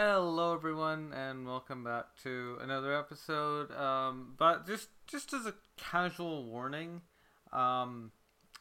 [0.00, 3.72] Hello, everyone, and welcome back to another episode.
[3.72, 7.00] Um, but just just as a casual warning,
[7.52, 8.12] um,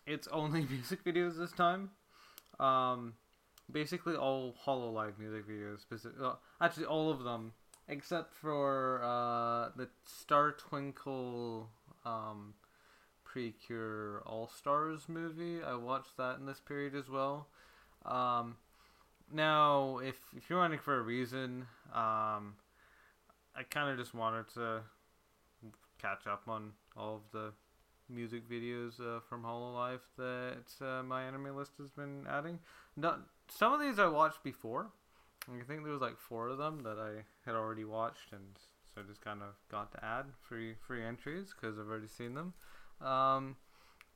[0.08, 1.92] it's only music videos this time.
[2.60, 3.14] Um,
[3.72, 5.82] basically all Hololive music videos.
[5.82, 7.54] Specific, uh, actually, all of them
[7.88, 11.70] except for uh, the Star Twinkle
[12.04, 12.56] um,
[13.24, 15.62] Precure All Stars movie.
[15.64, 17.48] I watched that in this period as well.
[18.08, 18.56] Um,
[19.34, 22.56] now, if if you're wondering for a reason, um,
[23.56, 24.82] I kind of just wanted to
[26.02, 27.54] catch up on all of the
[28.10, 32.60] music videos uh, from Hololive that uh, my anime list has been adding.
[32.96, 34.88] Not some of these I watched before.
[35.50, 38.46] I think there was like four of them that I had already watched, and
[38.94, 42.54] so just kind of got to add free free entries because I've already seen them.
[43.02, 43.56] Um,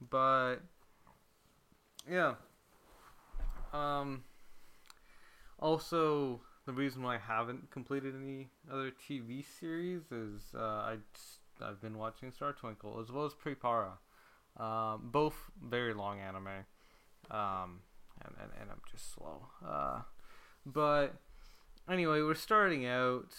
[0.09, 0.57] but
[2.09, 2.35] yeah.
[3.73, 4.23] Um,
[5.61, 10.97] also, the reason why I haven't completed any other TV series is uh, I
[11.61, 13.91] I've been watching Star Twinkle as well as PriPara,
[14.57, 16.65] um, both very long anime,
[17.29, 17.81] um,
[18.23, 19.47] and, and, and I'm just slow.
[19.65, 20.01] Uh,
[20.65, 21.13] but
[21.89, 23.33] anyway, we're starting out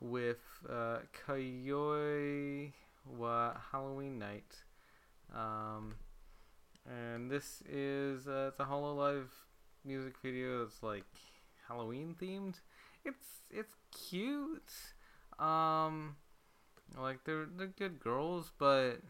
[0.00, 2.72] with uh, Kayoi
[3.06, 4.62] wa Halloween Night.
[5.34, 5.96] Um,
[6.86, 9.30] and this is uh, it's a Hololive
[9.84, 10.62] music video.
[10.64, 11.04] It's like
[11.68, 12.56] Halloween themed.
[13.04, 13.74] It's it's
[14.08, 14.72] cute.
[15.38, 16.16] Um,
[16.98, 19.00] like they're they're good girls, but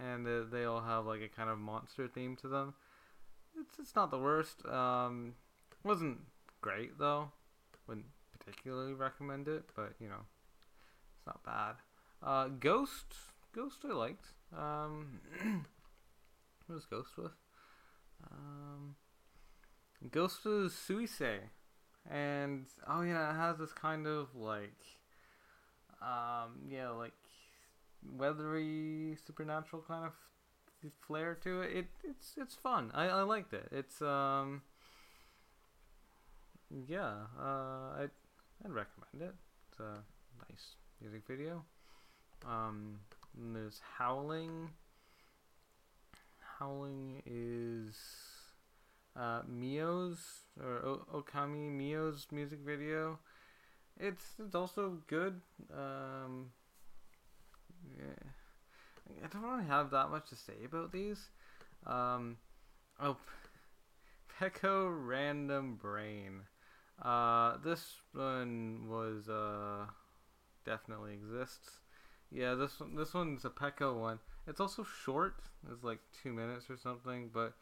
[0.00, 2.74] and uh, they all have like a kind of monster theme to them.
[3.60, 4.64] It's it's not the worst.
[4.66, 5.34] Um,
[5.84, 6.18] wasn't
[6.60, 7.30] great though.
[7.86, 8.06] Wouldn't
[8.38, 10.24] particularly recommend it, but you know,
[11.16, 11.74] it's not bad.
[12.22, 13.14] Uh, Ghost,
[13.54, 14.26] Ghost, I liked.
[14.56, 15.20] Um,
[16.66, 17.32] who was Ghost with?
[18.30, 18.94] Um,
[20.10, 21.38] Ghost was Suisei,
[22.10, 24.84] and oh yeah, it has this kind of like,
[26.00, 27.12] um, yeah, like
[28.16, 30.12] weathery supernatural kind of
[31.06, 31.76] flair to it.
[31.76, 32.90] It it's it's fun.
[32.94, 33.68] I I liked it.
[33.70, 34.62] It's um
[36.86, 38.08] yeah, uh, I
[38.64, 39.34] I'd recommend it.
[39.70, 40.02] It's a
[40.48, 41.64] nice music video.
[42.46, 42.98] Um,
[43.34, 44.70] there's Howling.
[46.58, 47.96] Howling is
[49.16, 50.18] uh, Mio's
[50.60, 53.18] or o- Okami Mio's music video.
[53.98, 55.40] It's it's also good.
[55.72, 56.50] Um,
[57.98, 58.30] yeah.
[59.22, 61.28] I don't really have that much to say about these.
[61.86, 62.38] Um,
[63.00, 63.16] oh,
[64.40, 66.42] Peko Random Brain.
[67.00, 69.86] Uh, this one was uh
[70.64, 71.80] definitely exists.
[72.30, 74.18] Yeah, this one this one's a Peko one.
[74.46, 75.36] It's also short.
[75.70, 77.54] It's like two minutes or something, but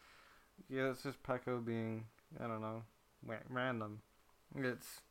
[0.69, 2.05] yeah, it's just Peko being
[2.43, 2.83] I don't know
[3.49, 4.01] random.
[4.57, 5.03] It's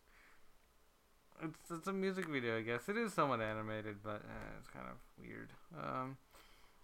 [1.42, 2.90] it's it's a music video, I guess.
[2.90, 5.50] It is somewhat animated, but eh, it's kind of weird.
[5.78, 6.18] Um,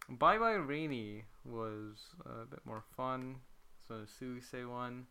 [0.09, 3.37] Bye Bye Rainy was a bit more fun.
[3.87, 5.07] So Suisei one.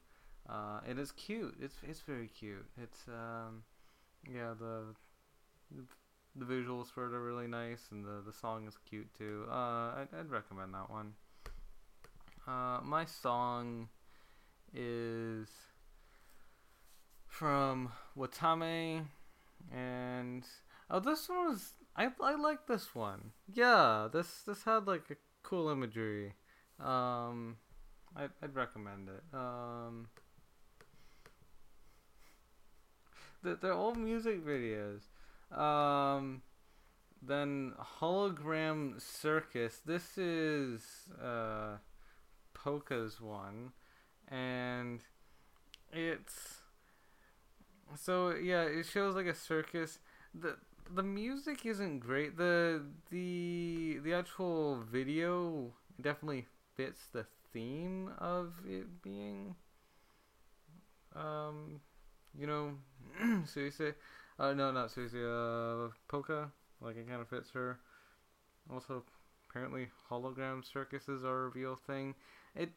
[0.48, 1.56] Uh, it is cute.
[1.60, 2.66] It's it's very cute.
[2.80, 3.64] It's um,
[4.30, 4.94] yeah the
[6.36, 9.46] the visuals for it are really nice, and the the song is cute too.
[9.50, 11.14] Uh, I'd, I'd recommend that one.
[12.46, 13.88] Uh, my song
[14.74, 15.48] is
[17.26, 19.06] from Watame,
[19.72, 20.44] and
[20.90, 23.32] oh, this one was I I like this one.
[23.52, 26.34] Yeah, this this had like a cool imagery.
[26.78, 27.56] Um,
[28.16, 29.22] I'd I'd recommend it.
[29.36, 30.08] Um.
[33.44, 35.02] they're, they're all music videos.
[35.56, 36.42] Um,
[37.22, 39.80] then hologram circus.
[39.84, 40.80] This is
[41.22, 41.76] uh,
[42.64, 43.72] Polka's one,
[44.28, 45.00] and
[45.92, 46.62] it's
[47.96, 48.62] so yeah.
[48.62, 49.98] It shows like a circus.
[50.34, 50.56] the
[50.92, 52.36] The music isn't great.
[52.36, 59.54] the the The actual video definitely fits the theme of it being
[61.14, 61.80] um
[62.38, 62.72] you know,
[63.46, 63.94] Suisei.
[64.38, 65.22] Uh, no, not Suisei.
[65.24, 66.50] Uh, Polka.
[66.80, 67.78] Like it kind of fits her.
[68.72, 69.04] Also,
[69.54, 72.14] apparently, hologram circuses are a real thing.
[72.56, 72.70] It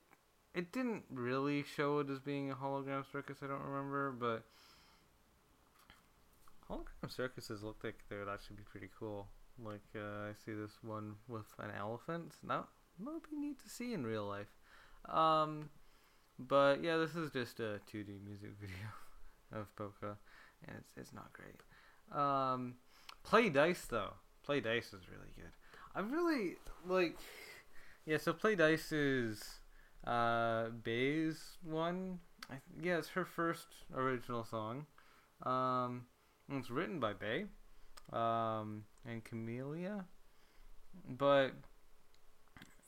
[0.53, 3.39] it didn't really show it as being a hologram circus.
[3.43, 4.43] I don't remember, but
[6.69, 9.27] hologram circuses look like they would actually be pretty cool.
[9.63, 12.33] Like uh, I see this one with an elephant.
[12.43, 12.65] That
[12.99, 14.53] would be neat to see in real life.
[15.09, 15.69] Um,
[16.37, 18.87] but yeah, this is just a 2D music video
[19.51, 20.17] of Polka,
[20.67, 22.19] and it's it's not great.
[22.19, 22.75] Um,
[23.23, 24.13] play dice though.
[24.43, 25.51] Play dice is really good.
[25.97, 26.57] I really
[26.87, 27.17] like.
[28.05, 29.41] Yeah, so play dice is
[30.05, 32.19] uh Bae's one.
[32.51, 33.65] I, yeah, it's her first
[33.95, 34.85] original song.
[35.41, 36.05] Um,
[36.51, 37.45] it's written by Bae,
[38.13, 40.05] um, and Camellia,
[41.17, 41.53] but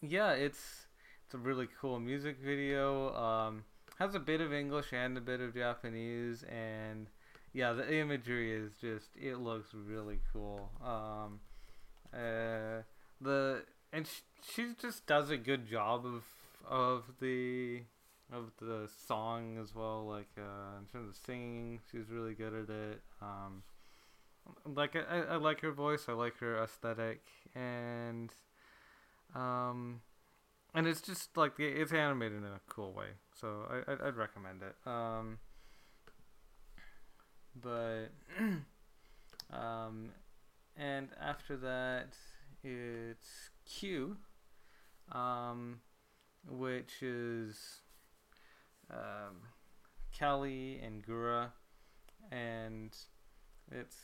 [0.04, 0.86] yeah, it's
[1.26, 3.12] it's a really cool music video.
[3.16, 3.64] Um,
[3.98, 7.08] has a bit of English and a bit of Japanese, and
[7.54, 10.70] yeah, the imagery is just it looks really cool.
[10.86, 11.40] Um,
[12.14, 12.84] uh,
[13.22, 14.22] the and sh-
[14.54, 16.24] she just does a good job of
[16.68, 17.82] of the
[18.32, 20.06] of the song as well.
[20.06, 23.02] Like uh, in terms of singing, she's really good at it.
[23.22, 23.64] Um,
[24.66, 26.06] like I, I like her voice.
[26.08, 27.22] I like her aesthetic,
[27.56, 28.32] and
[29.36, 30.02] um,
[30.74, 33.08] and it's just like it's animated in a cool way.
[33.40, 34.76] So I I'd, I'd recommend it.
[34.90, 35.40] Um,
[37.62, 38.12] but
[39.52, 40.12] um,
[40.78, 42.16] and after that,
[42.64, 44.18] it's Q,
[45.12, 45.82] um,
[46.48, 47.82] which is
[48.92, 49.42] um,
[50.18, 51.52] Calli and Gura,
[52.32, 52.96] and
[53.72, 53.98] it's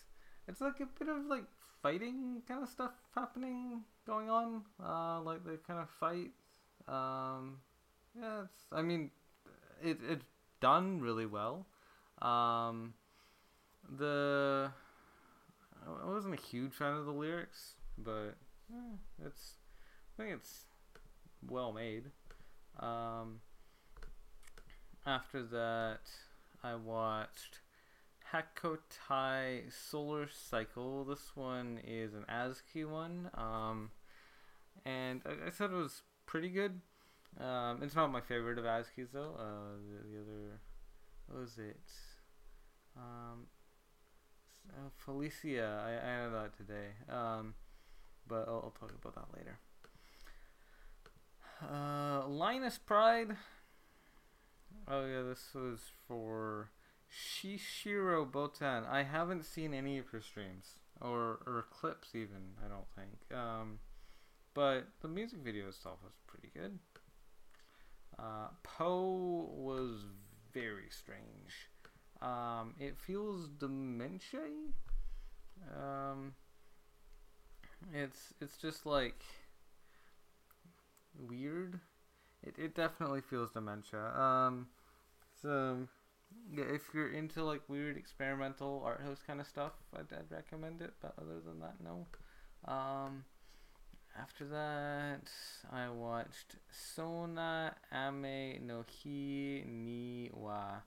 [0.47, 1.45] it's like a bit of like
[1.81, 4.61] fighting kind of stuff happening going on.
[4.83, 6.31] Uh, like they kind of fight.
[6.87, 7.57] Um,
[8.19, 9.11] yeah, it's I mean,
[9.83, 10.25] it it's
[10.61, 11.65] done really well.
[12.21, 12.93] Um,
[13.97, 14.71] the
[15.85, 18.35] I wasn't a huge fan of the lyrics, but
[18.71, 19.55] eh, it's
[20.17, 20.65] I think it's
[21.47, 22.11] well made.
[22.79, 23.41] Um,
[25.05, 26.01] after that,
[26.63, 27.59] I watched
[28.33, 31.03] Hakotai Solar Cycle.
[31.05, 33.91] This one is an AZKi one, um,
[34.85, 36.81] and I, I it was pretty good.
[37.39, 39.35] Um, it's not my favorite of AZKi's though.
[39.37, 40.59] Uh, the, the other,
[41.27, 41.91] what was it?
[42.97, 43.47] Um,
[44.69, 45.83] uh, Felicia.
[45.85, 46.87] I, I know that today.
[47.09, 47.53] Um,
[48.27, 49.59] but I'll, I'll, talk about that later.
[51.61, 53.35] Uh, Linus Pride.
[54.87, 56.69] Oh yeah, this was for
[57.11, 58.87] Shishiro Botan.
[58.87, 62.55] I haven't seen any of her streams or or clips even.
[62.63, 63.39] I don't think.
[63.39, 63.79] Um,
[64.53, 66.79] but the music video itself was pretty good.
[68.17, 70.05] Uh, Poe was
[70.53, 71.69] very strange.
[72.21, 74.39] Um, it feels dementia.
[75.75, 76.33] Um,
[77.93, 79.23] it's it's just like
[81.17, 81.79] weird.
[82.43, 84.13] It it definitely feels dementia.
[84.15, 84.67] Um,
[85.41, 85.87] so
[86.51, 90.81] yeah, if you're into like weird experimental art house kind of stuff, I'd, I'd recommend
[90.81, 90.93] it.
[91.01, 92.05] But other than that, no.
[92.71, 93.25] Um,
[94.19, 95.29] after that,
[95.71, 100.81] I watched Sona Ame no Hi ni wa.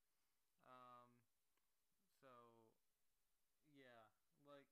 [0.68, 1.08] Um,
[2.20, 2.52] so
[3.72, 4.04] yeah,
[4.44, 4.68] like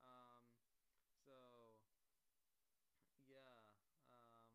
[0.04, 0.44] Um,
[1.24, 1.36] so
[3.24, 3.64] yeah,
[4.12, 4.46] um,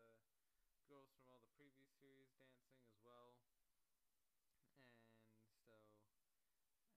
[0.91, 4.91] girls from all the previous series dancing as well, and
[5.65, 5.75] so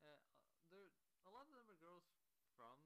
[0.05, 0.19] uh,
[0.69, 0.91] there
[1.25, 2.07] a lot of them are girls
[2.55, 2.77] from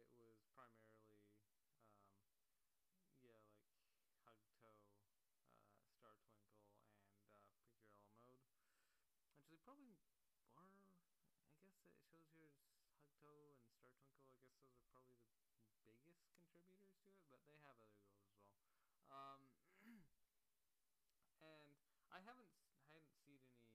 [0.00, 1.22] it was primarily,
[2.02, 2.58] um,
[3.22, 3.44] yeah,
[4.26, 4.74] like Hugtto,
[5.70, 6.66] uh, Star Twinkle,
[7.22, 7.46] and
[7.78, 8.48] uh, a Mode.
[9.36, 10.10] Actually, probably more.
[10.56, 10.66] I
[11.62, 12.50] guess it shows here
[12.98, 14.26] Hugtto and Star Twinkle.
[14.26, 15.22] I guess those are probably
[15.86, 18.58] the biggest contributors to it, but they have other girls as well.
[19.08, 19.40] Um,
[21.42, 21.72] and
[22.10, 22.50] I haven't
[22.82, 23.70] I hadn't seen any.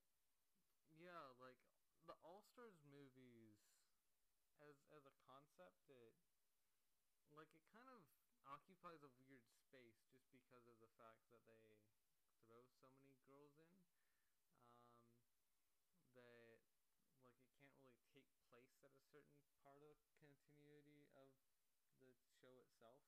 [0.97, 1.59] yeah, like
[2.05, 3.57] the All Stars movies
[4.61, 6.13] as as a concept, it
[7.35, 8.01] like it kind of
[8.87, 11.75] occupies a weird space just because of the fact that they
[12.47, 13.67] throw so many girls in.
[14.47, 15.03] Um,
[16.15, 16.55] that
[17.19, 21.27] like it can't really take place at a certain part of the continuity of
[21.99, 23.03] the show itself.